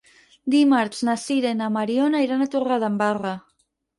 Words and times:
Dimarts 0.53 1.01
na 1.09 1.15
Sira 1.25 1.51
i 1.55 1.59
na 1.59 1.69
Mariona 1.77 2.21
iran 2.27 2.41
a 2.45 2.49
Torredembarra. 2.57 3.37